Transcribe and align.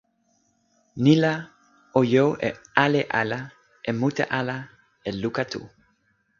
ni 1.03 1.13
la, 1.23 1.33
o 1.99 2.01
jo 2.13 2.23
e 2.49 2.49
ale 2.85 3.01
ala, 3.21 3.39
e 3.89 3.91
mute 3.99 4.23
ala, 4.39 4.57
e 5.09 5.09
luka 5.21 5.43
tu. 5.51 5.61